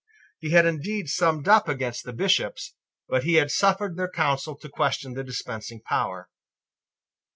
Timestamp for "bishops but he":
2.11-3.35